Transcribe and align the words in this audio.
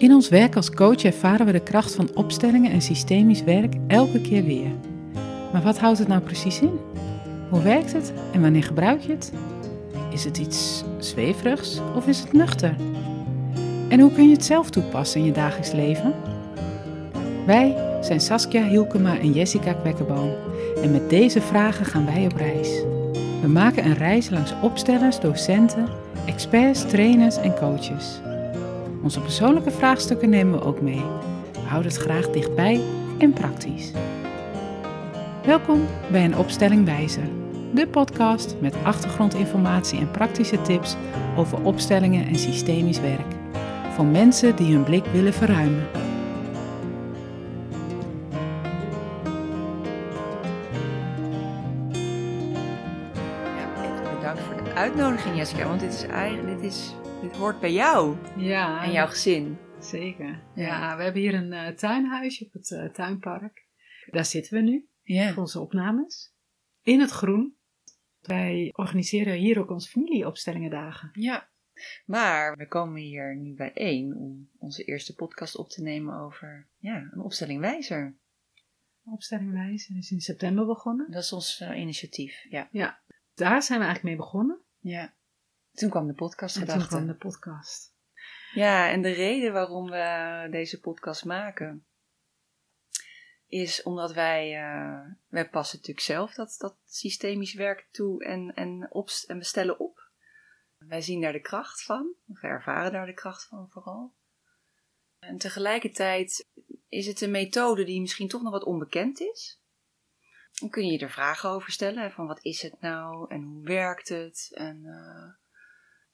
In 0.00 0.12
ons 0.12 0.28
werk 0.28 0.56
als 0.56 0.70
coach 0.70 1.02
ervaren 1.02 1.46
we 1.46 1.52
de 1.52 1.62
kracht 1.62 1.94
van 1.94 2.10
opstellingen 2.14 2.72
en 2.72 2.80
systemisch 2.80 3.42
werk 3.42 3.74
elke 3.86 4.20
keer 4.20 4.44
weer. 4.44 4.70
Maar 5.52 5.62
wat 5.62 5.78
houdt 5.78 5.98
het 5.98 6.08
nou 6.08 6.20
precies 6.20 6.60
in? 6.60 6.78
Hoe 7.48 7.62
werkt 7.62 7.92
het 7.92 8.12
en 8.32 8.40
wanneer 8.40 8.62
gebruik 8.62 9.00
je 9.00 9.12
het? 9.12 9.32
Is 10.12 10.24
het 10.24 10.38
iets 10.38 10.84
zweverigs 10.98 11.80
of 11.96 12.06
is 12.06 12.20
het 12.20 12.32
nuchter? 12.32 12.76
En 13.88 14.00
hoe 14.00 14.12
kun 14.12 14.28
je 14.28 14.32
het 14.32 14.44
zelf 14.44 14.70
toepassen 14.70 15.20
in 15.20 15.26
je 15.26 15.32
dagelijks 15.32 15.72
leven? 15.72 16.14
Wij 17.46 17.76
zijn 18.00 18.20
Saskia 18.20 18.68
Hielkema 18.68 19.18
en 19.18 19.32
Jessica 19.32 19.72
Kwekkerboom 19.72 20.30
en 20.82 20.90
met 20.90 21.10
deze 21.10 21.40
vragen 21.40 21.86
gaan 21.86 22.06
wij 22.06 22.24
op 22.24 22.36
reis. 22.36 22.82
We 23.40 23.48
maken 23.48 23.84
een 23.84 23.96
reis 23.96 24.30
langs 24.30 24.54
opstellers, 24.62 25.20
docenten, 25.20 25.88
experts, 26.26 26.88
trainers 26.88 27.36
en 27.36 27.54
coaches. 27.54 28.20
Onze 29.02 29.20
persoonlijke 29.20 29.70
vraagstukken 29.70 30.30
nemen 30.30 30.58
we 30.58 30.64
ook 30.64 30.80
mee. 30.80 31.02
We 31.52 31.60
houden 31.66 31.92
het 31.92 32.00
graag 32.00 32.30
dichtbij 32.30 32.80
en 33.18 33.32
praktisch. 33.32 33.92
Welkom 35.44 35.86
bij 36.10 36.24
een 36.24 36.36
opstelling 36.36 36.84
wijzer, 36.84 37.28
de 37.74 37.86
podcast 37.86 38.56
met 38.60 38.74
achtergrondinformatie 38.82 39.98
en 39.98 40.10
praktische 40.10 40.62
tips 40.62 40.96
over 41.36 41.62
opstellingen 41.62 42.26
en 42.26 42.38
systemisch 42.38 43.00
werk. 43.00 43.34
Voor 43.94 44.04
mensen 44.04 44.56
die 44.56 44.74
hun 44.74 44.84
blik 44.84 45.04
willen 45.04 45.34
verruimen. 45.34 45.86
Ja, 53.56 54.14
bedankt 54.16 54.40
voor 54.40 54.64
de 54.64 54.74
uitnodiging, 54.74 55.36
Jessica. 55.36 55.66
Want 55.66 55.80
dit 55.80 55.92
is 55.92 56.06
eigenlijk, 56.06 56.60
dit, 56.60 56.72
is, 56.72 56.94
dit 57.20 57.36
hoort 57.36 57.60
bij 57.60 57.72
jou 57.72 58.16
Ja, 58.36 58.84
en 58.84 58.92
jouw 58.92 59.06
gezin. 59.06 59.58
Zeker. 59.80 60.42
Ja. 60.54 60.62
Ja, 60.66 60.96
we 60.96 61.02
hebben 61.02 61.20
hier 61.22 61.34
een 61.34 61.52
eh, 61.52 61.68
tuinhuisje 61.68 62.44
op 62.44 62.52
het 62.52 62.70
eh, 62.70 62.84
tuinpark. 62.84 63.66
Daar 64.10 64.24
zitten 64.24 64.54
we 64.54 64.60
nu 64.70 64.88
Ja. 65.02 65.32
voor 65.32 65.42
onze 65.42 65.60
opnames. 65.60 66.34
In 66.82 67.00
het 67.00 67.10
groen. 67.10 67.54
Wij 68.20 68.70
organiseren 68.76 69.34
hier 69.34 69.58
ook 69.58 69.70
onze 69.70 69.88
familieopstellingendagen. 69.90 71.10
ja. 71.12 71.48
Maar 72.06 72.56
we 72.56 72.68
komen 72.68 73.00
hier 73.00 73.36
nu 73.36 73.54
bijeen 73.54 74.16
om 74.16 74.50
onze 74.58 74.84
eerste 74.84 75.14
podcast 75.14 75.56
op 75.56 75.68
te 75.68 75.82
nemen 75.82 76.14
over 76.20 76.66
ja, 76.78 77.08
een 77.12 77.20
opstelling 77.20 77.60
wijzer. 77.60 78.16
Opstelling 79.04 79.52
wijzen 79.52 79.96
is 79.96 80.10
in 80.10 80.20
september 80.20 80.66
begonnen. 80.66 81.10
Dat 81.10 81.22
is 81.22 81.32
ons 81.32 81.60
eh, 81.60 81.78
initiatief. 81.80 82.46
Ja. 82.48 82.68
Ja, 82.72 83.00
daar 83.34 83.62
zijn 83.62 83.78
we 83.78 83.84
eigenlijk 83.84 84.16
mee 84.16 84.26
begonnen. 84.26 84.58
ja. 84.78 85.14
Toen 85.72 85.90
kwam 85.90 86.06
de 86.06 86.14
podcast 86.14 86.56
En 86.56 86.66
toen 86.66 86.86
kwam 86.86 87.06
de 87.06 87.14
podcast. 87.14 87.94
Ja, 88.52 88.90
en 88.90 89.02
de 89.02 89.12
reden 89.12 89.52
waarom 89.52 89.90
we 89.90 90.48
deze 90.50 90.80
podcast 90.80 91.24
maken 91.24 91.84
is 93.50 93.82
omdat 93.82 94.12
wij, 94.12 94.50
wij 95.28 95.48
passen 95.48 95.78
natuurlijk 95.78 96.06
zelf 96.06 96.34
dat, 96.34 96.54
dat 96.58 96.76
systemisch 96.86 97.54
werk 97.54 97.88
toe 97.90 98.24
en, 98.24 98.54
en, 98.54 98.86
opst- 98.90 99.24
en 99.24 99.38
we 99.38 99.44
stellen 99.44 99.78
op. 99.78 100.10
Wij 100.78 101.00
zien 101.00 101.20
daar 101.20 101.32
de 101.32 101.40
kracht 101.40 101.82
van, 101.82 102.14
of 102.28 102.40
we 102.40 102.46
ervaren 102.46 102.92
daar 102.92 103.06
de 103.06 103.14
kracht 103.14 103.46
van 103.46 103.68
vooral. 103.70 104.14
En 105.18 105.38
tegelijkertijd 105.38 106.48
is 106.88 107.06
het 107.06 107.20
een 107.20 107.30
methode 107.30 107.84
die 107.84 108.00
misschien 108.00 108.28
toch 108.28 108.42
nog 108.42 108.52
wat 108.52 108.64
onbekend 108.64 109.20
is. 109.20 109.60
Dan 110.60 110.70
kun 110.70 110.86
je 110.86 110.92
je 110.92 110.98
er 110.98 111.10
vragen 111.10 111.50
over 111.50 111.72
stellen, 111.72 112.12
van 112.12 112.26
wat 112.26 112.44
is 112.44 112.62
het 112.62 112.80
nou 112.80 113.30
en 113.30 113.42
hoe 113.42 113.64
werkt 113.64 114.08
het 114.08 114.50
en 114.54 114.84
eh, 114.84 115.39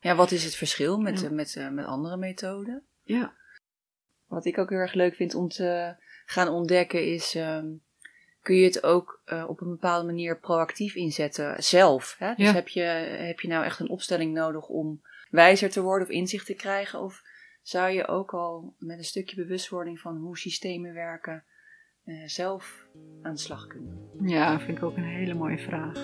ja, 0.00 0.14
wat 0.14 0.30
is 0.30 0.44
het 0.44 0.54
verschil 0.54 0.98
met, 1.00 1.20
Ja. 1.20 1.26
eh, 1.26 1.32
met, 1.32 1.56
eh, 1.56 1.68
met 1.70 1.84
andere 1.84 2.16
methoden. 2.16 2.82
Ja, 3.02 3.34
Wat 4.26 4.44
ik 4.44 4.58
ook 4.58 4.70
heel 4.70 4.78
erg 4.78 4.92
leuk 4.94 5.14
vind 5.14 5.34
om 5.34 5.48
te 5.48 5.94
gaan 6.26 6.48
ontdekken 6.48 7.12
is, 7.12 7.34
ehm, 7.34 7.66
kun 8.42 8.56
je 8.56 8.64
het 8.64 8.82
ook 8.82 9.20
eh, 9.24 9.44
op 9.48 9.60
een 9.60 9.68
bepaalde 9.70 10.06
manier 10.06 10.38
proactief 10.38 10.94
inzetten 10.94 11.62
zelf. 11.62 12.16
Hè? 12.18 12.34
Dus 12.34 12.46
Ja. 12.46 12.52
heb, 12.52 12.68
je, 12.68 12.80
heb 12.80 13.40
je 13.40 13.48
nou 13.48 13.64
echt 13.64 13.80
een 13.80 13.88
opstelling 13.88 14.34
nodig 14.34 14.68
om 14.68 15.02
wijzer 15.30 15.70
te 15.70 15.80
worden 15.82 16.06
of 16.06 16.12
inzicht 16.12 16.46
te 16.46 16.54
krijgen? 16.54 17.00
Of 17.00 17.22
zou 17.62 17.90
je 17.90 18.06
ook 18.06 18.34
al 18.34 18.74
met 18.78 18.98
een 18.98 19.04
stukje 19.04 19.36
bewustwording 19.36 20.00
van 20.00 20.16
hoe 20.16 20.38
systemen 20.38 20.92
werken 20.94 21.44
zelf 22.26 22.86
aan 23.22 23.34
de 23.34 23.40
slag 23.40 23.66
kunnen? 23.66 24.08
ja, 24.22 24.60
vind 24.60 24.76
ik 24.78 24.84
ook 24.84 24.96
een 24.96 25.04
hele 25.04 25.34
mooie 25.34 25.58
vraag. 25.58 25.94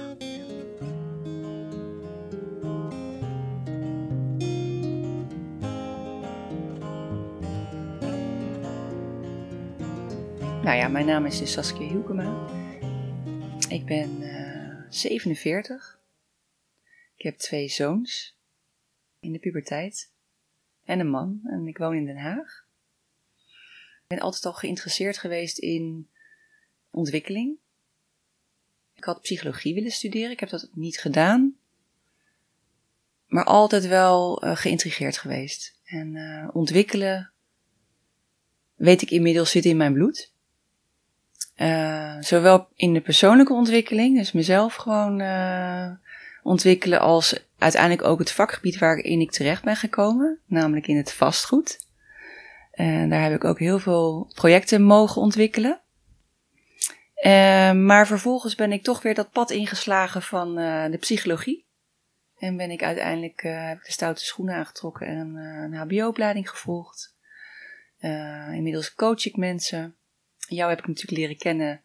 Nou 10.62 10.76
ja, 10.76 10.88
mijn 10.88 11.06
naam 11.06 11.26
is 11.26 11.38
dus 11.38 11.52
Saskia 11.52 11.88
Hielkema. 11.88 12.46
Ik 13.68 13.86
ben 13.86 14.22
eh 14.22 14.86
47. 14.88 16.00
Ik 17.16 17.24
heb 17.24 17.36
twee 17.36 17.68
zoons 17.68 18.38
in 19.20 19.32
de 19.32 19.38
puberteit 19.38 20.12
en 20.84 21.00
een 21.00 21.10
man 21.10 21.40
en 21.44 21.66
ik 21.66 21.78
woon 21.78 21.94
in 21.94 22.04
Den 22.04 22.16
Haag. 22.16 22.66
Ik 24.02 24.06
ben 24.06 24.18
altijd 24.18 24.46
al 24.46 24.52
geïnteresseerd 24.52 25.18
geweest 25.18 25.58
in 25.58 26.08
ontwikkeling. 26.90 27.56
Ik 28.94 29.04
had 29.04 29.20
psychologie 29.20 29.74
willen 29.74 29.90
studeren, 29.90 30.30
ik 30.30 30.40
heb 30.40 30.48
dat 30.48 30.68
niet 30.72 30.98
gedaan. 30.98 31.56
Maar 33.26 33.44
altijd 33.44 33.86
wel 33.86 34.42
eh, 34.42 34.56
geïntrigeerd 34.56 35.18
geweest. 35.18 35.78
En 35.84 36.16
eh, 36.16 36.48
ontwikkelen, 36.52 37.32
weet 38.74 39.02
ik 39.02 39.10
inmiddels, 39.10 39.50
zit 39.50 39.64
in 39.64 39.76
mijn 39.76 39.92
bloed. 39.92 40.31
Eh, 41.62 42.16
zowel 42.20 42.68
in 42.74 42.92
de 42.92 43.00
persoonlijke 43.00 43.52
ontwikkeling, 43.52 44.16
dus 44.16 44.32
mezelf 44.32 44.74
gewoon 44.74 45.20
eh, 45.20 45.90
ontwikkelen, 46.42 47.00
als 47.00 47.44
uiteindelijk 47.58 48.04
ook 48.04 48.18
het 48.18 48.32
vakgebied 48.32 48.78
waarin 48.78 49.20
ik 49.20 49.30
terecht 49.30 49.62
ben 49.62 49.76
gekomen, 49.76 50.38
namelijk 50.46 50.86
in 50.86 50.96
het 50.96 51.12
vastgoed. 51.12 51.86
En 52.70 53.10
daar 53.10 53.22
heb 53.22 53.34
ik 53.34 53.44
ook 53.44 53.58
heel 53.58 53.78
veel 53.78 54.30
projecten 54.34 54.82
mogen 54.82 55.22
ontwikkelen. 55.22 55.80
Eh, 57.14 57.72
maar 57.72 58.06
vervolgens 58.06 58.54
ben 58.54 58.72
ik 58.72 58.82
toch 58.82 59.02
weer 59.02 59.14
dat 59.14 59.30
pad 59.30 59.50
ingeslagen 59.50 60.22
van 60.22 60.58
eh, 60.58 60.90
de 60.90 60.98
psychologie. 60.98 61.66
En 62.42 62.56
ben 62.56 62.70
ik 62.70 62.82
uiteindelijk 62.82 63.42
eh, 63.42 63.68
heb 63.68 63.78
ik 63.78 63.84
de 63.84 63.92
stoute 63.92 64.24
schoenen 64.24 64.54
aangetrokken 64.54 65.06
en 65.06 65.36
eh, 65.36 65.62
een 65.62 65.74
HBO-opleiding 65.74 66.50
gevolgd. 66.50 67.16
Eh, 67.98 68.52
inmiddels 68.52 68.94
coach 68.94 69.26
ik 69.26 69.36
mensen. 69.36 69.96
Jou 70.56 70.70
heb 70.70 70.78
ik 70.78 70.86
natuurlijk 70.86 71.18
leren 71.18 71.36
kennen 71.36 71.82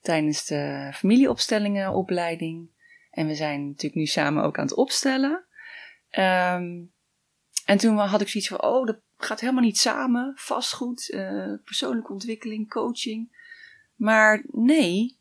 tijdens 0.00 0.46
de 0.46 0.90
familieopstellingenopleiding. 0.94 2.68
En 3.10 3.26
we 3.26 3.34
zijn 3.34 3.66
natuurlijk 3.66 3.94
nu 3.94 4.06
samen 4.06 4.42
ook 4.44 4.58
aan 4.58 4.64
het 4.64 4.74
opstellen. 4.74 5.44
Ehm, 6.10 6.82
en 7.64 7.78
toen 7.78 7.96
had 7.98 8.20
ik 8.20 8.28
zoiets 8.28 8.48
van, 8.50 8.62
oh, 8.62 8.86
dat 8.86 9.00
gaat 9.16 9.40
helemaal 9.40 9.62
niet 9.62 9.78
samen. 9.78 10.32
Vastgoed, 10.36 11.10
eh, 11.10 11.52
persoonlijke 11.64 12.12
ontwikkeling, 12.12 12.68
coaching. 12.68 13.38
Maar 13.94 14.44
nee, 14.50 15.18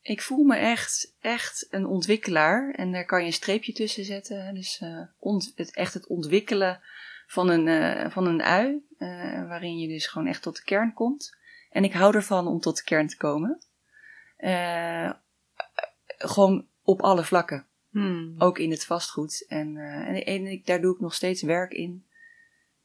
ik 0.00 0.22
voel 0.22 0.44
me 0.44 0.56
echt, 0.56 1.14
echt 1.20 1.66
een 1.70 1.86
ontwikkelaar. 1.86 2.70
En 2.74 2.92
daar 2.92 3.04
kan 3.04 3.20
je 3.20 3.26
een 3.26 3.32
streepje 3.32 3.72
tussen 3.72 4.04
zetten. 4.04 4.54
Dus 4.54 4.78
eh, 4.80 5.02
ont- 5.18 5.52
het, 5.54 5.74
echt 5.74 5.94
het 5.94 6.06
ontwikkelen 6.06 6.80
van 7.26 7.48
een, 7.48 7.68
eh, 7.68 8.10
van 8.10 8.26
een 8.26 8.42
ui. 8.42 8.88
waarin 9.48 9.78
je 9.78 9.88
dus 9.88 10.06
gewoon 10.06 10.26
echt 10.28 10.42
tot 10.42 10.56
de 10.56 10.62
kern 10.62 10.92
komt. 10.92 11.38
En 11.70 11.84
ik 11.84 11.92
hou 11.92 12.14
ervan 12.14 12.46
om 12.46 12.60
tot 12.60 12.76
de 12.76 12.82
kern 12.82 13.06
te 13.06 13.16
komen. 13.16 13.60
Eh, 14.36 15.10
gewoon 16.06 16.66
op 16.82 17.02
alle 17.02 17.24
vlakken. 17.24 17.66
Hmm. 17.90 18.34
Ook 18.38 18.58
in 18.58 18.70
het 18.70 18.84
vastgoed. 18.84 19.44
En, 19.48 19.76
eh, 19.76 20.08
en, 20.08 20.24
en 20.24 20.46
ik, 20.46 20.66
daar 20.66 20.80
doe 20.80 20.94
ik 20.94 21.00
nog 21.00 21.14
steeds 21.14 21.42
werk 21.42 21.72
in. 21.72 22.04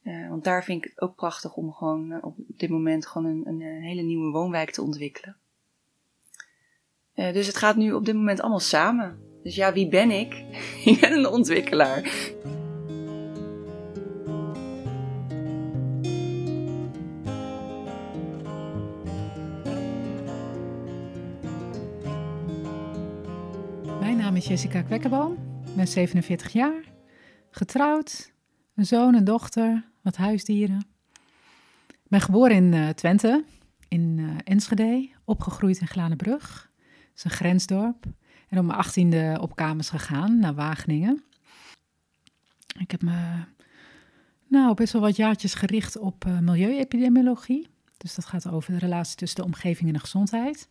Eh, 0.02 0.28
want 0.28 0.44
daar 0.44 0.64
vind 0.64 0.84
ik 0.84 0.90
het 0.90 1.00
ook 1.00 1.14
prachtig 1.14 1.54
om 1.54 1.72
gewoon 1.72 2.22
op 2.22 2.36
dit 2.38 2.70
moment 2.70 3.06
gewoon 3.06 3.26
een, 3.26 3.62
een, 3.62 3.82
hele 3.82 4.02
nieuwe 4.02 4.30
woonwijk 4.30 4.70
te 4.70 4.82
ontwikkelen. 4.82 5.36
Dus 7.14 7.46
het 7.46 7.56
gaat 7.56 7.76
nu 7.76 7.92
op 7.92 8.04
dit 8.04 8.14
moment 8.14 8.40
allemaal 8.40 8.60
samen. 8.60 9.18
Dus 9.42 9.54
ja, 9.54 9.72
wie 9.72 9.88
ben 9.88 10.10
ik? 10.10 10.34
ik 10.90 11.00
ben 11.00 11.12
een 11.12 11.26
ontwikkelaar. 11.26 12.12
Is 24.36 24.46
Jessica 24.46 24.82
Kwekkerboom. 24.82 25.32
Ik 25.66 25.74
ben 25.74 25.88
47 25.88 26.52
jaar. 26.52 26.84
Getrouwd. 27.50 28.32
Een 28.74 28.86
zoon, 28.86 29.14
een 29.14 29.24
dochter. 29.24 29.84
Wat 30.02 30.16
huisdieren. 30.16 30.86
Ik 31.88 32.08
ben 32.08 32.20
geboren 32.20 32.56
in 32.56 32.74
eh, 32.74 32.88
Twente. 32.88 33.44
In 33.88 34.16
eh, 34.18 34.52
Enschede. 34.52 35.08
Opgegroeid 35.24 35.80
in 35.80 35.86
Glanenbrug. 35.86 36.70
Dat 36.78 37.16
is 37.16 37.24
een 37.24 37.30
grensdorp. 37.30 38.04
En 38.48 38.58
op 38.58 38.64
mijn 38.64 38.78
achttiende 38.78 39.38
op 39.40 39.56
kamers 39.56 39.88
gegaan 39.88 40.38
naar 40.38 40.54
Wageningen. 40.54 41.24
Ik 42.78 42.90
heb 42.90 43.02
me 43.02 43.44
Nou, 44.48 44.74
best 44.74 44.92
wel 44.92 45.02
wat 45.02 45.16
jaartjes 45.16 45.54
gericht 45.54 45.98
op 45.98 46.24
uh, 46.24 46.38
milieuepidemiologie. 46.38 47.68
Dus 47.96 48.14
dat 48.14 48.24
gaat 48.24 48.48
over 48.48 48.72
de 48.72 48.78
relatie 48.78 49.16
tussen 49.16 49.40
de 49.40 49.46
omgeving 49.46 49.88
en 49.88 49.94
de 49.94 50.00
gezondheid. 50.00 50.68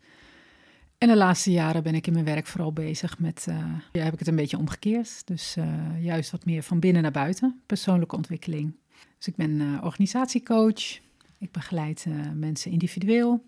En 0.98 1.08
de 1.08 1.16
laatste 1.16 1.52
jaren 1.52 1.84
ben 1.84 1.96
ik 1.96 2.08
in 2.08 2.14
mijn 2.14 2.26
werk 2.26 2.48
vooral 2.48 2.74
bezig 2.74 3.20
met, 3.20 3.46
uh, 3.50 3.56
ja, 3.92 4.04
heb 4.04 4.14
ik 4.14 4.20
het 4.20 4.28
een 4.28 4.36
beetje 4.36 4.58
omgekeerd. 4.58 5.28
Dus 5.28 5.58
uh, 5.58 6.04
juist 6.04 6.32
wat 6.32 6.46
meer 6.46 6.64
van 6.64 6.80
binnen 6.80 7.02
naar 7.02 7.12
buiten, 7.12 7.62
persoonlijke 7.66 8.16
ontwikkeling. 8.16 8.76
Dus 9.18 9.28
ik 9.28 9.36
ben 9.36 9.52
uh, 9.52 9.84
organisatiecoach. 9.84 11.00
Ik 11.38 11.52
begeleid 11.52 12.06
mensen 12.34 12.72
individueel, 12.72 13.44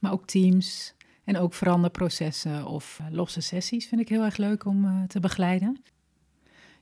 maar 0.00 0.12
ook 0.12 0.26
teams. 0.26 0.94
En 1.24 1.36
ook 1.36 1.54
veranderprocessen 1.54 2.66
of 2.66 3.00
losse 3.10 3.40
sessies 3.40 3.86
vind 3.86 4.00
ik 4.00 4.08
heel 4.08 4.24
erg 4.24 4.36
leuk 4.36 4.66
om 4.66 5.06
te 5.06 5.20
begeleiden. 5.20 5.82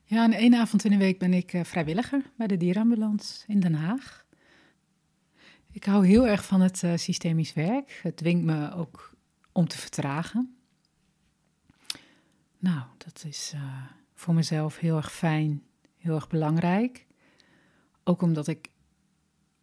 Ja, 0.05 0.25
en 0.25 0.33
één 0.33 0.55
avond 0.55 0.85
in 0.85 0.91
de 0.91 0.97
week 0.97 1.19
ben 1.19 1.35
ik 1.35 1.61
vrijwilliger 1.63 2.23
bij 2.37 2.47
de 2.47 2.57
dierenambulance 2.57 3.45
in 3.47 3.61
Den 3.61 3.75
Haag. 3.75 4.25
Ik 5.71 5.85
hou 5.85 6.07
heel 6.07 6.27
erg 6.27 6.45
van 6.45 6.61
het 6.61 6.83
systemisch 6.95 7.53
werk. 7.53 8.01
Het 8.03 8.17
dwingt 8.17 8.45
me 8.45 8.75
ook 8.75 9.12
om 9.53 9.69
te 9.69 9.79
vertragen. 9.79 10.57
Nou, 12.59 12.83
dat 12.99 13.25
is 13.27 13.53
uh, 13.55 13.85
voor 14.15 14.35
mezelf 14.35 14.79
heel 14.79 14.97
erg 14.97 15.13
fijn, 15.13 15.63
heel 15.97 16.15
erg 16.15 16.29
belangrijk. 16.29 17.07
Ook 18.05 18.23
omdat 18.23 18.49
ik 18.49 18.71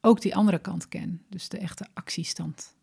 ook 0.02 0.22
die 0.22 0.36
andere 0.36 0.60
kant 0.60 0.88
ken, 0.88 1.24
dus 1.30 1.50
de 1.50 1.58
echte 1.58 1.88
actiestand. 1.94 2.76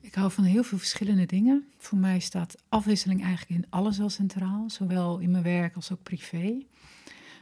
Ik 0.00 0.14
hou 0.14 0.30
van 0.30 0.44
heel 0.44 0.62
veel 0.62 0.78
verschillende 0.78 1.26
dingen. 1.26 1.68
Voor 1.76 1.98
mij 1.98 2.18
staat 2.18 2.62
afwisseling 2.68 3.22
eigenlijk 3.22 3.62
in 3.62 3.70
alles 3.70 3.98
wel 3.98 4.08
centraal, 4.08 4.70
zowel 4.70 5.18
in 5.18 5.30
mijn 5.30 5.42
werk 5.42 5.74
als 5.74 5.92
ook 5.92 6.02
privé. 6.02 6.66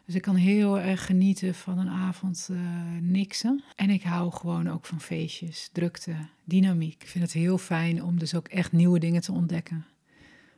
Dus 0.06 0.14
ik 0.14 0.22
kan 0.22 0.34
heel 0.34 0.78
erg 0.78 1.06
genieten 1.06 1.54
van 1.54 1.78
een 1.78 1.88
avond 1.88 2.48
uh, 2.50 2.58
niksen. 3.00 3.64
En 3.76 3.90
ik 3.90 4.02
hou 4.02 4.32
gewoon 4.32 4.70
ook 4.70 4.86
van 4.86 5.00
feestjes, 5.00 5.68
drukte, 5.72 6.14
dynamiek. 6.44 7.02
Ik 7.02 7.08
vind 7.08 7.24
het 7.24 7.32
heel 7.32 7.58
fijn 7.58 8.02
om 8.02 8.18
dus 8.18 8.34
ook 8.34 8.48
echt 8.48 8.72
nieuwe 8.72 8.98
dingen 8.98 9.20
te 9.20 9.32
ontdekken. 9.32 9.86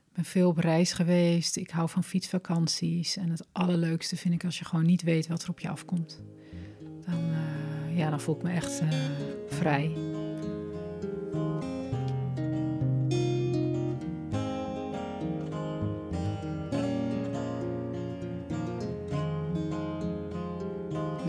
Ik 0.09 0.13
ben 0.13 0.25
veel 0.25 0.49
op 0.49 0.57
reis 0.57 0.93
geweest. 0.93 1.57
Ik 1.57 1.71
hou 1.71 1.89
van 1.89 2.05
fietsvakanties. 2.05 3.17
En 3.17 3.31
het 3.31 3.47
allerleukste 3.53 4.17
vind 4.17 4.35
ik 4.35 4.45
als 4.45 4.59
je 4.59 4.65
gewoon 4.65 4.87
niet 4.87 5.03
weet 5.03 5.27
wat 5.27 5.43
er 5.43 5.49
op 5.49 5.61
je 5.61 5.69
afkomt. 5.69 6.23
Dan, 7.07 7.31
uh, 7.31 7.99
ja, 7.99 8.11
dan 8.11 8.21
voel 8.21 8.37
ik 8.37 8.43
me 8.43 8.51
echt 8.51 8.83
uh, 8.83 8.89
vrij. 9.49 9.91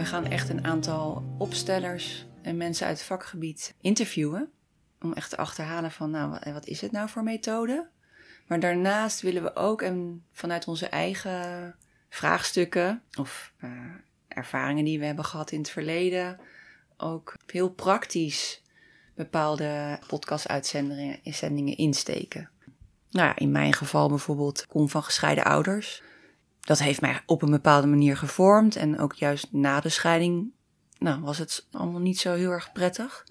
Gaan 0.10 0.28
echt 0.28 0.50
een 0.50 0.66
aantal 0.66 1.24
opstellers 1.38 2.26
en 2.42 2.58
mensen 2.58 2.88
uit 2.88 2.98
het 2.98 3.08
vakgebied 3.08 3.76
interviewen. 3.82 4.52
Om 5.02 5.14
echt 5.14 5.30
te 5.30 5.38
achterhalen 5.38 5.92
van, 5.92 6.12
nou, 6.12 6.52
wat 6.54 6.66
is 6.66 6.82
het 6.82 6.92
nou 6.92 7.10
voor 7.10 7.24
methode? 7.24 7.88
Maar 8.48 8.60
daarnaast 8.60 9.22
willen 9.22 9.44
we 9.44 9.56
ook, 9.56 9.82
en 9.82 10.24
vanuit 10.32 10.68
onze 10.68 10.88
eigen 10.88 11.76
vraagstukken 12.10 13.02
of 13.20 13.54
uh, 13.64 13.72
ervaringen 14.28 14.86
die 14.86 15.00
we 15.00 15.06
hebben 15.06 15.26
gehad 15.26 15.52
in 15.52 15.60
het 15.60 15.70
verleden, 15.70 16.40
ook 16.98 17.34
heel 17.46 17.70
praktisch 17.70 18.62
bepaalde 19.16 20.00
podcast-uitzendingen 20.08 21.78
insteken. 21.78 22.50
Nou 23.12 23.28
ja, 23.28 23.36
in 23.36 23.52
mijn 23.52 23.74
geval 23.74 24.10
bijvoorbeeld 24.10 24.68
kom 24.68 24.90
van 24.90 25.04
gescheiden 25.04 25.44
ouders 25.44 26.02
dat 26.70 26.80
heeft 26.80 27.02
mij 27.02 27.22
op 27.26 27.42
een 27.42 27.52
bepaalde 27.52 27.88
manier 27.88 28.18
gevormd. 28.18 28.76
En 28.76 29.00
ook 29.00 29.14
juist 29.14 29.48
na 29.52 29.80
de 29.80 29.90
scheiding 29.90 30.52
nou, 30.98 31.22
was 31.22 31.38
het 31.38 31.68
allemaal 31.72 32.00
niet 32.00 32.20
zo 32.20 32.34
heel 32.34 32.52
erg 32.52 32.72
prettig. 32.72 33.26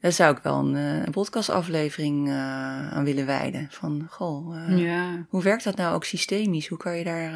Daar 0.00 0.12
zou 0.12 0.36
ik 0.36 0.42
wel 0.42 0.58
een, 0.58 0.76
eh, 0.76 1.04
een 1.04 1.12
podcastaflevering 1.12 2.28
uh, 2.28 2.92
aan 2.92 3.04
willen 3.04 3.26
wijden. 3.26 3.66
Van, 3.70 4.06
goh, 4.10 4.56
uh, 4.56 4.78
ja. 4.78 5.26
hoe 5.28 5.42
werkt 5.42 5.64
dat 5.64 5.76
nou 5.76 5.94
ook 5.94 6.04
systemisch? 6.04 6.68
Hoe 6.68 6.78
kan 6.78 6.96
je 6.96 7.04
daar 7.04 7.30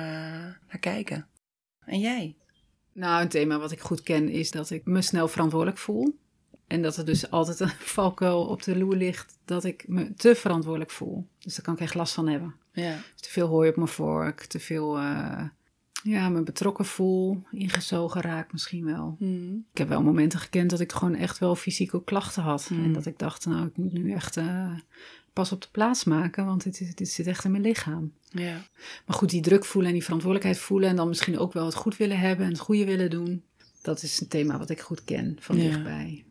naar 0.68 0.78
kijken? 0.80 1.26
En 1.84 1.98
jij? 1.98 2.36
Nou, 2.92 3.22
een 3.22 3.28
thema 3.28 3.58
wat 3.58 3.72
ik 3.72 3.80
goed 3.80 4.02
ken 4.02 4.28
is 4.28 4.50
dat 4.50 4.70
ik 4.70 4.84
me 4.84 5.02
snel 5.02 5.28
verantwoordelijk 5.28 5.78
voel. 5.78 6.18
En 6.68 6.82
dat 6.82 6.96
er 6.96 7.04
dus 7.04 7.30
altijd 7.30 7.60
een 7.60 7.70
valkuil 7.98 8.46
op 8.46 8.62
de 8.62 8.78
loer 8.78 8.96
ligt 8.96 9.38
dat 9.44 9.64
ik 9.64 9.84
me 9.86 10.14
te 10.14 10.34
verantwoordelijk 10.34 10.90
voel. 10.90 11.26
Dus 11.38 11.54
daar 11.54 11.64
kan 11.64 11.74
ik 11.74 11.80
echt 11.80 11.94
last 11.94 12.14
van 12.14 12.28
hebben. 12.28 12.54
Ja. 12.72 12.98
Te 13.14 13.30
veel 13.30 13.46
hooi 13.46 13.68
op 13.68 13.76
mijn 13.76 13.88
vork, 13.88 14.44
te 14.44 14.58
veel 14.58 14.98
uh, 14.98 15.42
ja, 16.02 16.28
me 16.28 16.42
betrokken 16.42 16.84
voel, 16.84 17.42
ingezogen 17.50 18.20
raak 18.20 18.52
misschien 18.52 18.84
wel. 18.84 19.16
Hmm. 19.18 19.66
Ik 19.72 19.78
heb 19.78 19.88
wel 19.88 20.02
momenten 20.02 20.38
gekend 20.38 20.70
dat 20.70 20.80
ik 20.80 20.92
gewoon 20.92 21.14
echt 21.14 21.38
wel 21.38 21.56
fysieke 21.56 22.04
klachten 22.04 22.42
had. 22.42 22.64
Hmm. 22.68 22.84
En 22.84 22.92
dat 22.92 23.06
ik 23.06 23.18
dacht, 23.18 23.46
nou, 23.46 23.66
ik 23.66 23.76
moet 23.76 23.92
nu 23.92 24.12
echt 24.12 24.36
uh, 24.36 24.72
pas 25.32 25.52
op 25.52 25.60
de 25.60 25.68
plaats 25.70 26.04
maken, 26.04 26.46
want 26.46 26.62
dit, 26.62 26.96
dit 26.96 27.08
zit 27.08 27.26
echt 27.26 27.44
in 27.44 27.50
mijn 27.50 27.62
lichaam. 27.62 28.12
Ja. 28.30 28.56
Maar 29.06 29.16
goed, 29.16 29.30
die 29.30 29.42
druk 29.42 29.64
voelen 29.64 29.90
en 29.90 29.96
die 29.96 30.04
verantwoordelijkheid 30.04 30.64
voelen 30.64 30.88
en 30.88 30.96
dan 30.96 31.08
misschien 31.08 31.38
ook 31.38 31.52
wel 31.52 31.64
het 31.64 31.74
goed 31.74 31.96
willen 31.96 32.18
hebben 32.18 32.46
en 32.46 32.52
het 32.52 32.60
goede 32.60 32.84
willen 32.84 33.10
doen. 33.10 33.42
Dat 33.82 34.02
is 34.02 34.20
een 34.20 34.28
thema 34.28 34.58
wat 34.58 34.70
ik 34.70 34.80
goed 34.80 35.04
ken 35.04 35.36
van 35.40 35.56
dichtbij. 35.56 36.24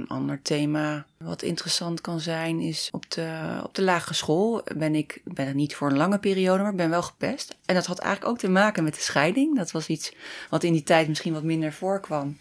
Een 0.00 0.08
ander 0.08 0.42
thema 0.42 1.06
wat 1.18 1.42
interessant 1.42 2.00
kan 2.00 2.20
zijn 2.20 2.60
is 2.60 2.88
op 2.92 3.10
de, 3.10 3.60
op 3.64 3.74
de 3.74 3.82
lagere 3.82 4.14
school 4.14 4.62
ben 4.76 4.94
ik, 4.94 5.20
ben 5.24 5.46
er 5.46 5.54
niet 5.54 5.74
voor 5.74 5.90
een 5.90 5.96
lange 5.96 6.18
periode, 6.18 6.62
maar 6.62 6.70
ik 6.70 6.76
ben 6.76 6.90
wel 6.90 7.02
gepest. 7.02 7.56
En 7.64 7.74
dat 7.74 7.86
had 7.86 7.98
eigenlijk 7.98 8.32
ook 8.32 8.38
te 8.38 8.48
maken 8.48 8.84
met 8.84 8.94
de 8.94 9.00
scheiding. 9.00 9.56
Dat 9.56 9.70
was 9.70 9.86
iets 9.86 10.14
wat 10.50 10.62
in 10.62 10.72
die 10.72 10.82
tijd 10.82 11.08
misschien 11.08 11.32
wat 11.32 11.42
minder 11.42 11.72
voorkwam. 11.72 12.38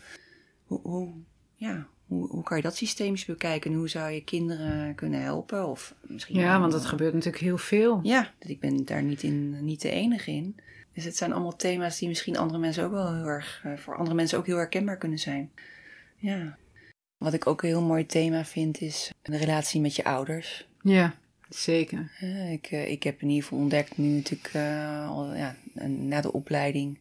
Hoe, 0.66 0.80
hoe 0.84 1.14
ja, 1.56 1.88
hoe, 2.08 2.28
hoe 2.28 2.44
kan 2.44 2.58
je 2.58 2.64
dat 2.64 2.76
systemisch 2.76 3.26
bekijken? 3.26 3.72
En 3.72 3.78
hoe 3.78 3.90
zou 3.90 4.12
je 4.12 4.24
kinderen 4.24 4.96
kunnen 4.96 5.22
helpen? 5.22 5.68
Of 5.68 5.96
misschien 6.02 6.40
ja, 6.40 6.60
want 6.60 6.72
dat 6.72 6.86
gebeurt 6.86 7.14
natuurlijk 7.14 7.44
heel 7.44 7.58
veel. 7.58 8.00
Ja, 8.04 8.32
ik 8.40 8.60
ben 8.60 8.86
daar 8.86 9.04
niet, 9.04 9.24
in, 9.24 9.66
niet 9.66 9.82
de 9.82 9.90
enige 9.90 10.32
in. 10.32 10.56
Dus 10.94 11.04
het 11.04 11.18
zijn 11.18 11.34
allemaal 11.34 11.56
thema's 11.56 12.00
die 12.00 12.08
misschien 12.08 12.38
andere 12.38 12.60
mensen 12.60 12.84
ook 12.84 12.92
wel 12.92 13.14
heel 13.14 13.28
erg, 13.28 13.62
eh, 13.64 13.78
voor 13.78 13.96
andere 13.96 14.16
mensen 14.16 14.38
ook 14.38 14.46
heel 14.46 14.58
herkenbaar 14.58 14.98
kunnen 14.98 15.20
zijn. 15.20 15.52
Ja. 16.16 16.58
Wat 17.24 17.34
ik 17.34 17.48
ook 17.48 17.62
een 17.62 17.68
heel 17.68 17.82
mooi 17.82 18.06
thema 18.06 18.46
vind, 18.46 18.82
is 18.82 19.12
de 19.22 19.38
relatie 19.38 19.82
met 19.82 19.96
je 19.96 20.04
ouders. 20.04 20.68
Ja, 20.82 21.16
zeker. 21.50 22.12
ik, 22.52 22.68
eh, 22.68 22.92
ik 22.92 23.04
heb 23.04 23.22
in 23.22 23.28
ieder 23.28 23.44
geval 23.44 23.60
ontdekt 23.60 23.98
nu 23.98 24.08
natuurlijk 24.08 24.54
uh, 24.54 25.10
al, 25.10 25.36
ja, 25.36 25.56
na 25.88 26.22
de 26.22 26.34
opleiding. 26.34 27.00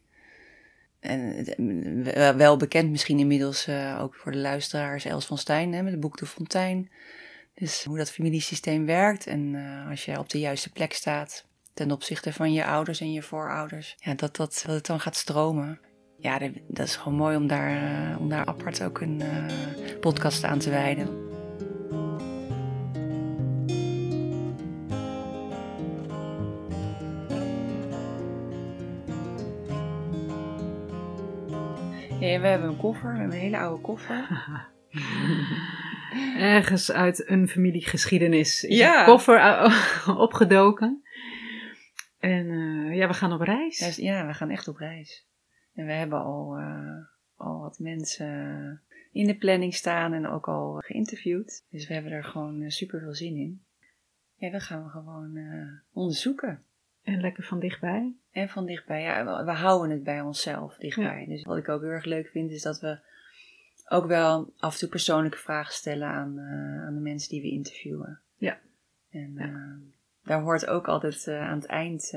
En 1.01 2.37
wel 2.37 2.57
bekend 2.57 2.91
misschien 2.91 3.19
inmiddels 3.19 3.69
ook 3.99 4.15
voor 4.15 4.33
de 4.33 4.39
luisteraars 4.39 5.05
Els 5.05 5.27
van 5.27 5.39
Stijn 5.39 5.73
hè, 5.73 5.83
met 5.83 5.93
het 5.93 6.01
boek 6.01 6.19
De 6.19 6.27
Fontein. 6.27 6.91
Dus 7.55 7.85
hoe 7.85 7.97
dat 7.97 8.11
familiesysteem 8.11 8.87
werkt 8.87 9.27
en 9.27 9.55
als 9.91 10.05
je 10.05 10.19
op 10.19 10.29
de 10.29 10.39
juiste 10.39 10.71
plek 10.71 10.93
staat 10.93 11.47
ten 11.75 11.91
opzichte 11.91 12.33
van 12.33 12.53
je 12.53 12.65
ouders 12.65 13.01
en 13.01 13.13
je 13.13 13.23
voorouders. 13.23 13.97
Ja, 13.99 14.15
dat, 14.15 14.37
dat, 14.37 14.63
dat 14.67 14.75
het 14.75 14.87
dan 14.87 15.01
gaat 15.01 15.17
stromen 15.17 15.81
ja, 16.23 16.39
dat 16.69 16.87
is 16.87 16.97
gewoon 16.97 17.19
mooi 17.19 17.37
om 17.37 17.47
daar, 17.47 17.71
uh, 17.71 18.21
om 18.21 18.29
daar 18.29 18.45
apart 18.45 18.83
ook 18.83 19.01
een 19.01 19.21
uh, 19.23 19.99
podcast 20.01 20.45
aan 20.45 20.59
te 20.59 20.71
wijden. 20.71 21.31
Ja, 32.21 32.41
we 32.41 32.47
hebben 32.47 32.69
een 32.69 32.77
koffer, 32.77 33.13
we 33.13 33.19
hebben 33.19 33.37
een 33.37 33.43
hele 33.43 33.59
oude 33.59 33.81
koffer. 33.81 34.29
Ergens 36.37 36.93
uit 36.93 37.29
een 37.29 37.49
familiegeschiedenis 37.49 38.65
is 38.65 38.79
ja. 38.79 39.01
een 39.01 39.07
koffer 39.07 39.73
opgedoken. 40.17 41.03
En 42.19 42.47
uh, 42.47 42.97
ja, 42.97 43.07
we 43.07 43.15
gaan 43.15 43.33
op 43.33 43.41
reis. 43.41 43.97
Ja, 43.97 44.27
we 44.27 44.35
gaan 44.35 44.51
echt 44.51 44.69
op 44.69 44.77
reis. 44.77 45.31
En 45.75 45.87
we 45.87 45.93
hebben 45.93 46.19
al, 46.19 46.59
uh, 46.59 46.99
al 47.37 47.61
wat 47.61 47.79
mensen 47.79 48.81
in 49.13 49.27
de 49.27 49.37
planning 49.37 49.75
staan 49.75 50.13
en 50.13 50.27
ook 50.27 50.49
al 50.49 50.79
geïnterviewd. 50.79 51.65
Dus 51.71 51.87
we 51.87 51.95
hebben 51.95 52.13
er 52.13 52.25
gewoon 52.25 52.61
uh, 52.61 52.71
super 52.71 53.01
veel 53.01 53.15
zin 53.15 53.37
in. 53.37 53.63
Ja, 54.35 54.51
dan 54.51 54.61
gaan 54.61 54.85
we 54.85 54.91
gewoon 54.91 55.37
uh, 55.37 55.69
onderzoeken. 55.93 56.63
En 57.03 57.21
lekker 57.21 57.45
van 57.45 57.61
dichtbij. 57.61 58.13
En 58.31 58.49
van 58.49 58.67
dichtbij, 58.67 59.03
ja. 59.03 59.45
We, 59.45 59.51
houden 59.51 59.91
het 59.91 60.05
bij 60.05 60.21
onszelf 60.21 60.77
dichtbij. 60.77 61.25
Dus 61.29 61.43
wat 61.43 61.57
ik 61.57 61.69
ook 61.69 61.81
heel 61.81 61.91
erg 61.91 62.05
leuk 62.05 62.29
vind, 62.29 62.51
is 62.51 62.63
dat 62.63 62.81
we 62.81 62.99
ook 63.89 64.07
wel 64.07 64.53
af 64.59 64.73
en 64.73 64.79
toe 64.79 64.89
persoonlijke 64.89 65.39
vragen 65.39 65.75
stellen 65.75 66.09
aan, 66.09 66.39
aan 66.87 66.95
de 66.95 67.01
mensen 67.01 67.31
die 67.31 67.43
we 67.43 67.51
interviewen. 67.51 68.21
Ja. 68.37 68.59
En 69.11 69.35
ja. 69.35 69.79
daar 70.25 70.41
hoort 70.41 70.67
ook 70.67 70.89
altijd 70.89 71.29
aan 71.29 71.59
het 71.59 71.67
eind 71.67 72.13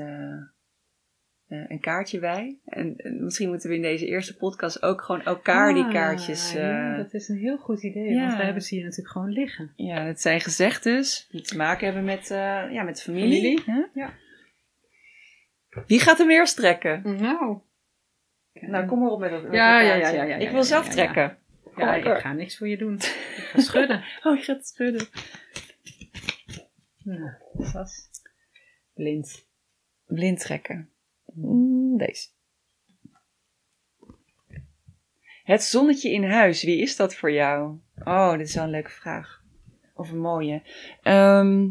een 1.48 1.80
kaartje 1.80 2.18
bij. 2.18 2.58
En, 2.64 2.94
misschien 3.20 3.48
moeten 3.48 3.68
we 3.68 3.74
in 3.74 3.82
deze 3.82 4.06
eerste 4.06 4.36
podcast 4.36 4.82
ook 4.82 5.02
gewoon 5.02 5.22
elkaar 5.22 5.74
die 5.74 5.84
ah, 5.84 5.92
kaartjes. 5.92 6.52
Ja, 6.52 6.96
dat 6.96 7.14
is 7.14 7.28
een 7.28 7.38
heel 7.38 7.56
goed 7.56 7.82
idee, 7.82 8.10
ja. 8.10 8.26
want 8.26 8.36
we 8.36 8.44
hebben 8.44 8.62
ze 8.62 8.74
hier 8.74 8.84
natuurlijk 8.84 9.12
gewoon 9.12 9.30
liggen. 9.30 9.72
Ja, 9.76 10.04
het 10.04 10.20
zijn 10.20 10.40
gezegdes 10.40 11.26
die 11.30 11.42
te 11.42 11.56
maken 11.56 11.86
hebben 11.86 12.04
met, 12.04 12.30
uh, 12.30 12.72
ja, 12.72 12.82
met 12.82 13.02
familie. 13.02 13.60
familie. 13.60 13.88
Ja. 13.94 14.12
Wie 15.86 16.00
gaat 16.00 16.20
er 16.20 16.26
meer 16.26 16.46
strekken? 16.46 17.02
Nou. 17.02 17.58
Nou, 18.52 18.86
kom 18.86 18.98
maar 18.98 19.10
op 19.10 19.20
met 19.20 19.30
dat. 19.30 19.42
Ja, 19.42 19.80
ja, 19.80 19.94
ja, 19.94 20.08
ja, 20.08 20.22
ja, 20.22 20.36
Ik 20.36 20.50
wil 20.50 20.64
zelf 20.64 20.88
trekken. 20.88 21.38
Ja, 21.76 21.94
ik 21.94 22.20
ga 22.20 22.32
niks 22.32 22.56
voor 22.56 22.68
je 22.68 22.76
doen. 22.76 22.94
Ik 23.36 23.48
ga 23.52 23.60
schudden. 23.60 24.04
Oh, 24.22 24.36
je 24.36 24.42
gaat 24.42 24.66
schudden. 24.66 25.06
Nou, 27.02 27.30
Sas. 27.58 28.08
Blind. 28.94 29.46
Blind 30.06 30.40
trekken. 30.40 30.90
Mm, 31.36 31.96
Deze. 31.96 32.28
Het 35.44 35.62
zonnetje 35.62 36.12
in 36.12 36.24
huis, 36.24 36.62
wie 36.62 36.80
is 36.80 36.96
dat 36.96 37.14
voor 37.14 37.32
jou? 37.32 37.78
Oh, 38.04 38.30
dit 38.30 38.46
is 38.46 38.54
wel 38.54 38.64
een 38.64 38.70
leuke 38.70 38.90
vraag. 38.90 39.42
Of 39.94 40.10
een 40.10 40.18
mooie. 40.18 40.62
Ehm, 41.02 41.68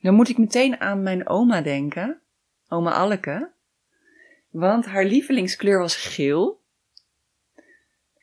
dan 0.00 0.14
moet 0.14 0.28
ik 0.28 0.38
meteen 0.38 0.80
aan 0.80 1.02
mijn 1.02 1.28
oma 1.28 1.60
denken. 1.60 2.20
Oma 2.68 2.90
Alleke. 2.92 3.50
Want 4.50 4.86
haar 4.86 5.04
lievelingskleur 5.04 5.78
was 5.78 5.96
geel. 5.96 6.60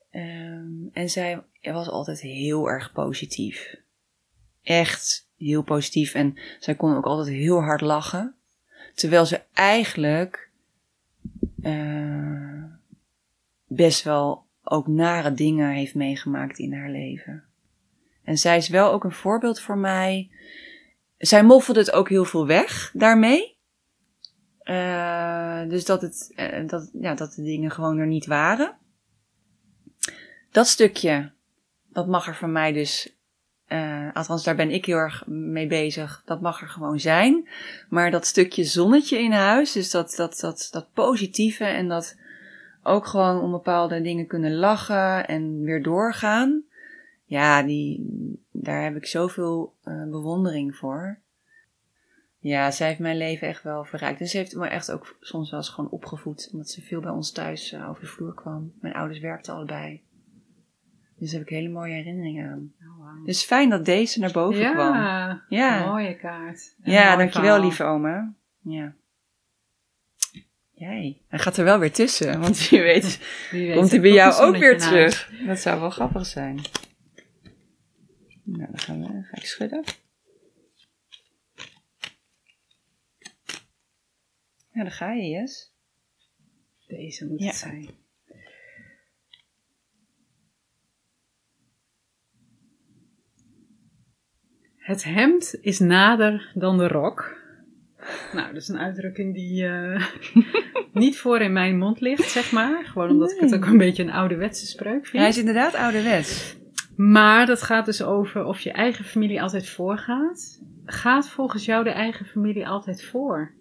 Ehm, 0.10 0.88
en 0.94 1.10
zij 1.10 1.44
was 1.62 1.89
altijd 1.89 2.22
heel 2.22 2.70
erg 2.70 2.92
positief. 2.92 3.75
Echt 4.63 5.30
heel 5.38 5.62
positief. 5.62 6.13
En 6.13 6.38
zij 6.60 6.75
kon 6.75 6.96
ook 6.96 7.06
altijd 7.06 7.36
heel 7.36 7.62
hard 7.62 7.82
lachen. 7.82 8.36
Terwijl 8.94 9.25
ze 9.25 9.42
eigenlijk 9.53 10.51
eh, 11.63 12.63
best 13.65 14.03
wel 14.03 14.48
ook 14.63 14.88
nare 14.88 15.34
dingen 15.34 15.70
heeft 15.70 15.96
meegemaakt 15.96 16.60
in 16.60 16.74
haar 16.74 16.89
leven. 16.89 17.43
En 18.24 18.38
zij 18.38 18.58
is 18.58 18.70
wel 18.70 18.91
ook 18.91 19.03
een 19.03 19.12
voorbeeld 19.12 19.60
voor 19.60 19.77
mij. 19.77 20.32
Zij 21.17 21.43
moffelde 21.43 21.79
het 21.79 21.91
ook 21.91 22.10
heel 22.10 22.25
veel 22.25 22.48
weg 22.48 22.91
daarmee. 22.93 23.58
Eh, 24.60 25.70
dus 25.70 25.86
dat, 25.86 26.01
het, 26.01 26.32
eh, 26.36 26.67
dat, 26.67 26.89
ja, 26.93 27.13
dat 27.13 27.34
de 27.34 27.43
dingen 27.43 27.72
gewoon 27.72 27.98
er 27.98 28.08
niet 28.08 28.25
waren. 28.25 28.77
Dat 30.51 30.67
stukje, 30.67 31.32
dat 31.89 32.08
mag 32.08 32.27
er 32.27 32.36
van 32.36 32.51
mij 32.51 32.72
dus 32.72 33.17
eh, 33.74 34.08
althans, 34.13 34.44
daar 34.44 34.56
ben 34.56 34.72
ik 34.72 34.86
heel 34.86 34.98
erg 34.98 35.27
mee 35.27 35.68
bezig. 35.68 36.22
Dat 36.25 36.42
mag 36.42 36.62
er 36.62 36.68
gewoon 36.68 37.00
zijn. 37.00 37.48
Maar 37.89 38.12
dat 38.12 38.25
stukje 38.25 38.63
zonnetje 38.63 39.20
in 39.20 39.32
huis, 39.32 39.72
dus 39.72 39.92
dat, 39.92 40.13
dat, 40.15 40.39
dat, 40.39 40.70
dat 40.72 40.94
positieve 40.94 41.65
en 41.65 41.88
dat 41.88 42.18
ook 42.84 43.06
gewoon 43.06 43.42
om 43.42 43.51
bepaalde 43.51 44.01
dingen 44.01 44.27
kunnen 44.27 44.56
lachen 44.56 45.27
en 45.27 45.62
weer 45.62 45.84
doorgaan. 45.84 46.63
Ja, 47.25 47.63
die, 47.63 48.06
daar 48.51 48.84
heb 48.84 48.96
ik 48.96 49.06
zoveel 49.06 49.74
eh, 49.84 50.03
bewondering 50.03 50.75
voor. 50.75 51.20
Ja, 52.39 52.72
zij 52.72 52.88
heeft 52.88 53.00
mijn 53.00 53.18
leven 53.18 53.48
echt 53.48 53.63
wel 53.63 53.86
verrijkt. 53.86 54.20
En 54.20 54.27
ze 54.27 54.38
heeft 54.38 54.56
me 54.56 54.68
echt 54.68 54.92
ook 54.92 55.18
soms 55.20 55.50
wel 55.50 55.60
eens 55.60 55.70
gewoon 55.70 55.89
opgevoed. 55.89 56.50
Omdat 56.51 56.70
ze 56.70 56.82
veel 56.82 57.01
bij 57.01 57.12
ons 57.12 57.32
thuis 57.32 57.72
eh, 57.72 57.89
over 57.89 58.01
de 58.01 58.08
vloer 58.08 58.34
kwam. 58.34 58.74
Mijn 58.82 58.94
ouders 58.94 59.20
werkten 59.20 59.53
allebei. 59.53 60.01
Dus 61.17 61.29
daar 61.32 61.39
heb 61.39 61.50
ik 61.50 61.55
hele 61.55 61.70
mooie 61.70 61.93
herinneringen 61.93 62.50
aan. 62.50 62.74
Dus 63.25 63.43
fijn 63.43 63.70
dat 63.70 63.86
deze 63.86 64.20
naar 64.20 64.32
boven 64.32 64.72
kwam. 64.74 64.93
Ja, 64.93 65.43
Ja. 65.50 65.86
mooie 65.86 66.15
kaart. 66.17 66.75
En 66.82 66.91
Ja, 66.91 67.03
mooi 67.05 67.17
dankjewel 67.17 67.43
verhaal. 67.43 67.62
lieve 67.62 67.84
oma. 67.84 68.34
Ja. 68.62 68.93
Jij, 70.74 71.22
hij 71.27 71.39
gaat 71.39 71.58
er 71.58 71.63
wel 71.63 71.79
weer 71.79 71.91
tussen, 71.91 72.39
want 72.41 72.70
wie 72.70 72.82
weet 72.82 73.20
Wie 73.51 73.67
weet 73.67 73.75
komt 73.77 73.91
hij 73.91 74.01
bij 74.01 74.12
jou 74.12 74.34
ook 74.46 74.58
weer 74.58 74.77
terug. 74.79 75.32
Dat 75.48 75.60
zou 75.60 75.79
wel 75.79 75.89
grappig 75.89 76.25
zijn. 76.25 76.62
Nou, 78.43 78.67
dan 78.72 78.79
gaan 78.79 79.01
we, 79.01 79.24
ga 79.24 79.38
ik 79.38 79.46
schudden. 79.46 79.84
Ja, 84.72 84.82
daar 84.82 84.91
ga 84.91 85.12
je, 85.13 85.27
Jes. 85.29 85.72
Deze 86.88 87.27
moet 87.27 87.39
Ja. 87.39 87.46
het 87.46 87.55
zijn. 87.55 87.89
Het 94.84 95.04
hemd 95.04 95.56
is 95.62 95.80
nader 95.80 96.52
dan 96.54 96.78
de 96.78 96.88
rok. 96.88 97.38
Nou, 98.34 98.54
dat 98.54 98.62
is 98.62 98.68
een 98.68 98.78
uitdrukking 98.78 99.34
die 99.34 99.66
eh, 99.66 100.08
niet 101.04 101.18
voor 101.18 101.40
in 101.40 101.54
mijn 101.54 101.78
mond 101.78 102.02
ligt, 102.02 102.30
zeg 102.30 102.52
maar. 102.52 102.86
Gewoon 102.86 103.10
omdat 103.10 103.32
ik 103.32 103.40
het 103.40 103.56
ook 103.56 103.66
een 103.66 103.78
beetje 103.78 104.04
een 104.04 104.12
ouderwetse 104.12 104.66
spreuk 104.66 105.04
Ja, 105.04 105.10
vind. 105.10 105.22
hij 105.22 105.32
is 105.32 105.38
inderdaad 105.38 105.75
ouderwets. 105.75 106.56
Maar 106.96 107.46
dat 107.46 107.62
gaat 107.62 107.86
dus 107.86 108.04
over 108.04 108.46
of 108.46 108.60
je 108.60 108.72
eigen 108.72 109.06
familie 109.06 109.42
altijd 109.42 109.70
voorgaat. 109.70 110.62
Gaat 110.86 111.30
volgens 111.30 111.66
jou 111.66 111.84
de 111.84 111.90
eigen 111.90 112.25
familie 112.25 112.68
altijd 112.68 113.04
voor? 113.04 113.54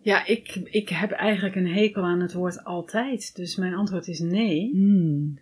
Ja, 0.00 0.26
ik, 0.26 0.60
ik 0.64 0.88
heb 0.88 1.10
eigenlijk 1.10 1.54
een 1.54 1.68
hekel 1.68 2.02
aan 2.02 2.20
het 2.20 2.32
woord 2.32 2.64
altijd. 2.64 3.36
Dus 3.36 3.56
mijn 3.56 3.74
antwoord 3.74 4.08
is 4.08 4.20
nee. 4.20 4.70
Hmm. 4.72 5.38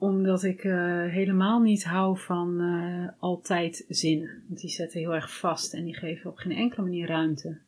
Omdat 0.00 0.42
ik 0.42 0.64
eh, 0.64 1.04
helemaal 1.06 1.60
niet 1.60 1.84
hou 1.84 2.18
van 2.18 2.60
eh, 2.60 3.08
altijd 3.18 3.84
zinnen. 3.88 4.42
Want 4.46 4.60
die 4.60 4.70
zetten 4.70 5.00
heel 5.00 5.14
erg 5.14 5.38
vast 5.38 5.74
en 5.74 5.84
die 5.84 5.94
geven 5.94 6.30
op 6.30 6.36
geen 6.36 6.56
enkele 6.56 6.82
manier 6.82 7.06
ruimte. 7.06 7.58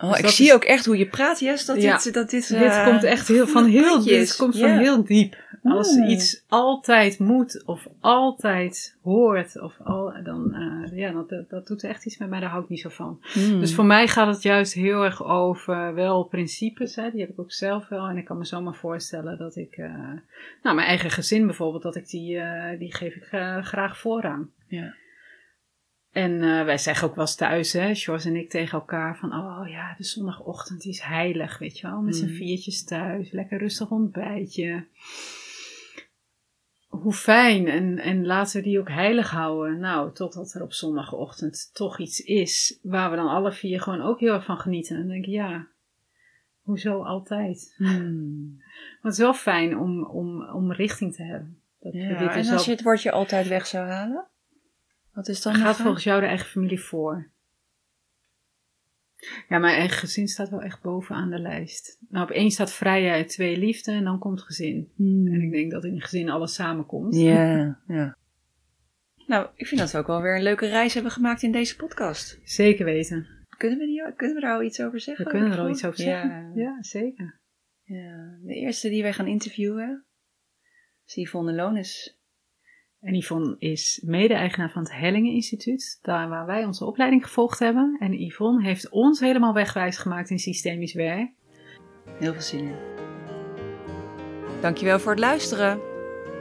Oh, 0.00 0.10
Dus 0.10 0.18
ik 0.20 0.26
zie 0.28 0.46
is- 0.46 0.52
ook 0.52 0.64
echt 0.64 0.86
hoe 0.86 0.96
je 0.96 1.06
praat, 1.06 1.40
Jes, 1.40 1.64
dat 1.66 1.82
Ja. 1.82 1.98
dit, 2.02 2.14
dat 2.14 2.30
dit, 2.30 2.48
dit 2.48 2.60
eh, 2.60 2.84
komt 2.86 3.02
echt 3.04 3.28
heel, 3.28 3.46
van 3.46 3.64
heel, 3.64 4.04
dit 4.04 4.36
komt 4.36 4.58
van 4.58 4.70
heel 4.70 5.04
diep. 5.04 5.44
Als 5.62 5.96
Mm. 5.96 6.04
iets 6.08 6.42
altijd 6.48 7.18
moet 7.18 7.62
of 7.64 7.86
altijd 8.00 8.96
hoort, 9.02 9.60
of 9.60 9.74
al, 9.84 10.12
dan, 10.24 10.54
eh, 10.54 10.98
ja, 10.98 11.12
dat, 11.12 11.48
dat, 11.50 11.66
doet 11.66 11.84
echt 11.84 12.06
iets 12.06 12.18
met 12.18 12.28
mij, 12.28 12.40
daar 12.40 12.50
hou 12.50 12.62
ik 12.62 12.68
niet 12.68 12.80
zo 12.80 12.88
van. 12.88 13.20
Hmm. 13.32 13.60
Dus 13.60 13.74
voor 13.74 13.84
mij 13.84 14.08
gaat 14.08 14.34
het 14.34 14.42
juist 14.42 14.72
heel 14.72 15.04
erg 15.04 15.24
over 15.24 15.94
wel 15.94 16.22
principes, 16.24 16.96
hè, 16.96 17.10
die 17.10 17.20
heb 17.20 17.30
ik 17.30 17.40
ook 17.40 17.52
zelf 17.52 17.88
wel. 17.88 18.06
En 18.06 18.16
ik 18.16 18.24
kan 18.24 18.38
me 18.38 18.44
zomaar 18.44 18.74
voorstellen 18.74 19.38
dat 19.38 19.56
ik, 19.56 19.76
eh, 19.76 19.90
nou 20.62 20.76
mijn 20.76 20.88
eigen 20.88 21.10
gezin 21.10 21.46
bijvoorbeeld, 21.46 21.82
dat 21.82 21.96
ik 21.96 22.08
die, 22.08 22.38
eh, 22.38 22.78
die 22.78 22.94
geef 22.94 23.14
ik 23.14 23.28
eh, 23.30 23.62
graag 23.62 23.98
voorrang. 23.98 24.46
Ja. 24.68 24.94
En 26.16 26.42
eh, 26.42 26.64
wij 26.64 26.78
zeggen 26.78 27.08
ook 27.08 27.14
wel 27.14 27.24
eens 27.24 27.34
thuis, 27.34 27.72
hè, 27.72 27.94
Sjors 27.94 28.24
en 28.24 28.36
ik 28.36 28.50
tegen 28.50 28.78
elkaar 28.78 29.18
van, 29.18 29.32
oh 29.32 29.68
ja, 29.68 29.94
de 29.96 30.04
zondagochtend 30.04 30.84
is 30.84 31.00
heilig, 31.00 31.58
weet 31.58 31.78
je 31.78 31.86
wel, 31.86 32.00
met 32.00 32.16
z'n 32.16 32.24
Mhm. 32.24 32.34
viertjes 32.34 32.84
thuis, 32.84 33.30
lekker 33.30 33.58
rustig 33.58 33.90
ontbijtje. 33.90 34.86
Hoe 36.88 37.12
fijn, 37.12 37.68
en, 37.68 37.98
en 37.98 38.26
laten 38.26 38.56
we 38.56 38.62
die 38.68 38.78
ook 38.78 38.88
heilig 38.88 39.30
houden. 39.30 39.78
Nou, 39.78 40.12
totdat 40.14 40.54
er 40.54 40.62
op 40.62 40.72
zondagochtend 40.72 41.70
toch 41.72 41.98
iets 42.00 42.20
is 42.20 42.78
waar 42.82 43.10
we 43.10 43.16
dan 43.16 43.28
alle 43.28 43.52
vier 43.52 43.80
gewoon 43.80 44.00
ook 44.00 44.20
heel 44.20 44.34
erg 44.34 44.44
van 44.44 44.58
genieten. 44.58 44.96
En 44.96 45.02
dan 45.02 45.10
denk 45.10 45.24
ik, 45.24 45.30
ja, 45.30 45.66
hoezo 46.62 47.02
altijd? 47.02 47.74
Hmm. 47.76 48.56
Maar 49.00 49.12
het 49.12 49.12
is 49.12 49.18
wel 49.18 49.34
fijn 49.34 49.78
om, 49.78 50.04
om, 50.04 50.48
om 50.48 50.72
richting 50.72 51.14
te 51.14 51.22
hebben. 51.22 51.60
Dat 51.80 51.92
Ja, 51.92 52.18
dit 52.18 52.46
en 52.46 52.52
als 52.52 52.64
je 52.64 52.70
het 52.70 52.82
woordje 52.82 53.12
altijd 53.12 53.48
weg 53.48 53.66
zou 53.66 53.86
halen? 53.88 54.26
Wat 55.16 55.28
is 55.28 55.42
dan 55.42 55.54
Gaat 55.54 55.76
volgens 55.76 56.04
jou 56.04 56.20
de 56.20 56.26
eigen 56.26 56.46
familie 56.46 56.80
voor? 56.80 57.30
Ja, 59.48 59.58
mijn 59.58 59.76
eigen 59.76 59.98
gezin 59.98 60.28
staat 60.28 60.48
wel 60.48 60.62
echt 60.62 60.82
bovenaan 60.82 61.30
de 61.30 61.38
lijst. 61.38 61.98
Nou, 62.08 62.24
op 62.24 62.30
één 62.30 62.50
staat 62.50 62.72
vrijheid, 62.72 63.28
twee 63.28 63.58
liefde 63.58 63.92
en 63.92 64.04
dan 64.04 64.18
komt 64.18 64.42
gezin. 64.42 64.92
Hmm. 64.96 65.26
En 65.26 65.40
ik 65.40 65.50
denk 65.50 65.70
dat 65.70 65.84
in 65.84 66.00
gezin 66.00 66.28
alles 66.28 66.54
samenkomt. 66.54 67.14
Ja, 67.14 67.80
ja. 67.86 68.16
Nou, 69.26 69.48
ik 69.54 69.66
vind 69.66 69.80
dat 69.80 69.90
we 69.90 69.98
ook 69.98 70.06
wel 70.06 70.22
weer 70.22 70.36
een 70.36 70.42
leuke 70.42 70.66
reis 70.66 70.94
hebben 70.94 71.12
gemaakt 71.12 71.42
in 71.42 71.52
deze 71.52 71.76
podcast. 71.76 72.40
Zeker 72.44 72.84
weten. 72.84 73.26
Kunnen 73.56 73.78
we, 73.78 73.86
die, 73.86 74.14
kunnen 74.16 74.36
we 74.36 74.42
daar 74.42 74.54
al 74.54 74.62
iets 74.62 74.80
over 74.80 75.00
zeggen? 75.00 75.24
We 75.24 75.30
kunnen 75.30 75.52
er 75.52 75.58
al 75.58 75.70
iets 75.70 75.84
over 75.84 75.98
zeggen. 75.98 76.52
Ja. 76.54 76.62
Ja, 76.62 76.82
zeker. 76.82 77.40
ja. 77.82 78.38
De 78.42 78.54
eerste 78.54 78.88
die 78.88 79.02
wij 79.02 79.12
gaan 79.12 79.26
interviewen 79.26 80.04
is 81.06 81.14
Yvonne 81.14 81.52
Lones. 81.52 82.15
En 83.00 83.14
Yvonne 83.14 83.56
is 83.58 84.02
mede-eigenaar 84.06 84.70
van 84.70 84.82
het 84.82 84.92
Hellingen 84.92 85.32
Instituut, 85.32 85.98
daar 86.02 86.28
waar 86.28 86.46
wij 86.46 86.64
onze 86.64 86.84
opleiding 86.84 87.24
gevolgd 87.24 87.58
hebben. 87.58 87.96
En 88.00 88.12
Yvonne 88.12 88.62
heeft 88.62 88.90
ons 88.90 89.20
helemaal 89.20 89.52
wegwijs 89.52 89.96
gemaakt 89.96 90.30
in 90.30 90.38
systemisch 90.38 90.94
werk. 90.94 91.30
Heel 92.18 92.32
veel 92.32 92.42
zin 92.42 92.58
in. 92.58 92.74
Dankjewel 94.60 94.98
voor 94.98 95.10
het 95.10 95.20
luisteren. 95.20 95.80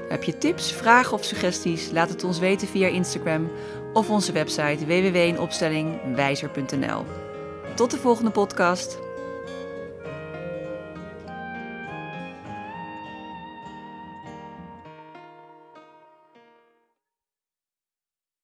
Heb 0.09 0.23
je 0.23 0.37
tips, 0.37 0.73
vragen 0.73 1.13
of 1.13 1.23
suggesties? 1.23 1.91
Laat 1.91 2.09
het 2.09 2.23
ons 2.23 2.39
weten 2.39 2.67
via 2.67 2.87
Instagram 2.87 3.49
of 3.93 4.09
onze 4.09 4.31
website 4.31 4.85
www.inopstellingwijzer.nl. 4.85 7.05
Tot 7.75 7.91
de 7.91 7.97
volgende 7.97 8.31
podcast. 8.31 9.04